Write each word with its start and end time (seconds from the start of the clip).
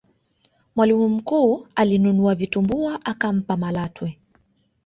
mwalimu 0.75 1.09
mkuu 1.09 1.67
alinunua 1.75 2.35
vitumbua 2.35 3.05
akampa 3.05 3.57
malatwe 3.57 4.19